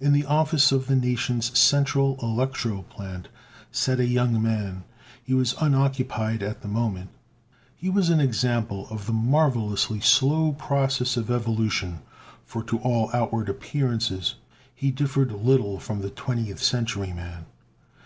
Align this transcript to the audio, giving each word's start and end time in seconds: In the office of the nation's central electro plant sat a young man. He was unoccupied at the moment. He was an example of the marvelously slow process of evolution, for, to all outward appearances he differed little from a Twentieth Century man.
In 0.00 0.14
the 0.14 0.24
office 0.24 0.72
of 0.72 0.86
the 0.86 0.96
nation's 0.96 1.58
central 1.58 2.16
electro 2.22 2.80
plant 2.80 3.28
sat 3.70 4.00
a 4.00 4.06
young 4.06 4.40
man. 4.40 4.84
He 5.22 5.34
was 5.34 5.54
unoccupied 5.60 6.42
at 6.42 6.62
the 6.62 6.66
moment. 6.68 7.10
He 7.76 7.90
was 7.90 8.08
an 8.08 8.20
example 8.20 8.88
of 8.88 9.04
the 9.04 9.12
marvelously 9.12 10.00
slow 10.00 10.52
process 10.54 11.18
of 11.18 11.30
evolution, 11.30 11.98
for, 12.42 12.62
to 12.64 12.78
all 12.78 13.10
outward 13.12 13.50
appearances 13.50 14.36
he 14.74 14.90
differed 14.90 15.30
little 15.30 15.78
from 15.78 16.02
a 16.02 16.08
Twentieth 16.08 16.62
Century 16.62 17.12
man. 17.12 17.44